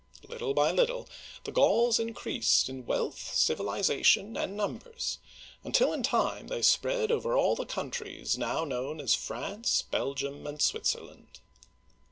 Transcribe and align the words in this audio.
Little 0.27 0.55
by 0.55 0.71
little 0.71 1.07
the 1.43 1.51
Gauls 1.51 1.99
increased 1.99 2.69
in 2.69 2.87
wealth, 2.87 3.35
civilization, 3.35 4.35
and 4.35 4.57
numbers, 4.57 5.19
until 5.63 5.93
in 5.93 6.01
time 6.01 6.47
they 6.47 6.63
spread 6.63 7.11
all 7.11 7.51
over 7.51 7.61
the 7.63 7.71
countries 7.71 8.35
now 8.35 8.65
known 8.65 8.99
as 8.99 9.13
France, 9.13 9.83
Belgium, 9.83 10.47
and 10.47 10.59
Switzerland. 10.59 11.39